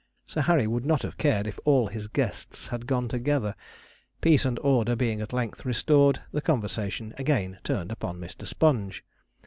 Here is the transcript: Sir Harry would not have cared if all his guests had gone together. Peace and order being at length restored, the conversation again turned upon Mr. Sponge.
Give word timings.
Sir 0.25 0.41
Harry 0.41 0.65
would 0.65 0.83
not 0.83 1.03
have 1.03 1.19
cared 1.19 1.45
if 1.45 1.59
all 1.63 1.85
his 1.85 2.07
guests 2.07 2.65
had 2.65 2.87
gone 2.87 3.07
together. 3.07 3.53
Peace 4.19 4.45
and 4.45 4.57
order 4.63 4.95
being 4.95 5.21
at 5.21 5.31
length 5.31 5.63
restored, 5.63 6.19
the 6.31 6.41
conversation 6.41 7.13
again 7.19 7.59
turned 7.63 7.91
upon 7.91 8.17
Mr. 8.19 8.47
Sponge. 8.47 9.03